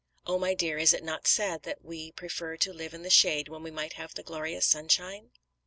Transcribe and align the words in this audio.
Oh, 0.25 0.39
my 0.39 0.55
dear, 0.55 0.79
is 0.79 0.93
it 0.93 1.03
not 1.03 1.27
sad 1.27 1.61
that 1.61 1.85
we 1.85 2.11
prefer 2.11 2.57
to 2.57 2.73
live 2.73 2.95
in 2.95 3.03
the 3.03 3.11
shade 3.11 3.49
when 3.49 3.61
we 3.61 3.69
might 3.69 3.93
have 3.93 4.15
the 4.15 4.23
glorious 4.23 4.65
sunshine?" 4.65 5.29